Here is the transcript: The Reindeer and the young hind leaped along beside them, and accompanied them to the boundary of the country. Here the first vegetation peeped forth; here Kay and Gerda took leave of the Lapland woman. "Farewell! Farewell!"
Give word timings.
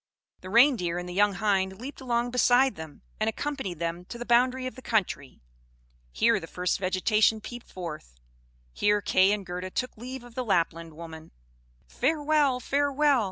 The 0.39 0.49
Reindeer 0.49 0.97
and 0.97 1.07
the 1.07 1.13
young 1.13 1.33
hind 1.35 1.79
leaped 1.79 2.01
along 2.01 2.31
beside 2.31 2.73
them, 2.73 3.03
and 3.19 3.29
accompanied 3.29 3.77
them 3.77 4.03
to 4.05 4.17
the 4.17 4.25
boundary 4.25 4.65
of 4.65 4.73
the 4.73 4.81
country. 4.81 5.43
Here 6.11 6.39
the 6.39 6.47
first 6.47 6.79
vegetation 6.79 7.39
peeped 7.39 7.67
forth; 7.71 8.19
here 8.73 8.99
Kay 8.99 9.31
and 9.31 9.45
Gerda 9.45 9.69
took 9.69 9.95
leave 9.95 10.23
of 10.23 10.33
the 10.33 10.43
Lapland 10.43 10.95
woman. 10.95 11.29
"Farewell! 11.87 12.59
Farewell!" 12.59 13.19